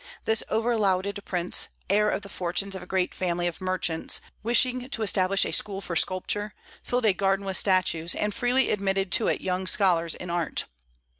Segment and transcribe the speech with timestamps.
[0.25, 4.89] This over lauded prince, heir of the fortunes of a great family of merchants, wishing
[4.89, 9.27] to establish a school for sculpture, filled a garden with statues, and freely admitted to
[9.27, 10.65] it young scholars in art.